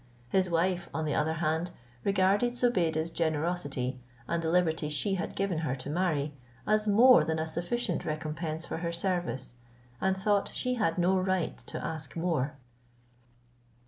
His 0.29 0.49
wife, 0.49 0.89
on 0.95 1.05
the 1.05 1.13
other 1.13 1.33
hand, 1.35 1.69
regarded 2.03 2.55
Zobeide's 2.55 3.11
generosity, 3.11 3.99
and 4.27 4.41
the 4.41 4.49
liberty 4.49 4.89
she 4.89 5.13
had 5.13 5.35
given 5.35 5.59
her 5.59 5.75
to 5.75 5.91
marry, 5.91 6.33
as 6.65 6.87
more 6.87 7.23
than 7.23 7.37
a 7.37 7.45
sufficient 7.45 8.03
recompense 8.03 8.65
for 8.65 8.77
her 8.77 8.91
service, 8.91 9.53
and 10.01 10.17
thought 10.17 10.49
she 10.55 10.73
had 10.73 10.97
no 10.97 11.19
right 11.19 11.55
to 11.67 11.85
ask 11.85 12.15
more. 12.15 12.57